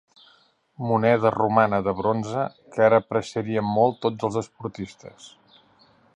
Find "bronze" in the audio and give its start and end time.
1.99-2.47